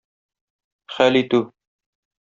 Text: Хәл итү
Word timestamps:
Хәл 0.95 1.15
итү 1.23 1.47